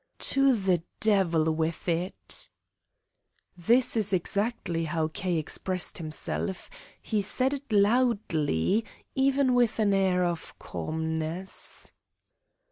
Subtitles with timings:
[0.33, 2.49] "To the devil with it!"
[3.55, 5.37] This is exactly how K.
[5.37, 6.71] expressed himself.
[6.99, 8.83] He said it loudly,
[9.13, 11.91] even with an air of calmness.